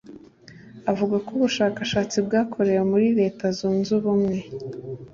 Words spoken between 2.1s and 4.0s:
bwakorewe muri Leta zunze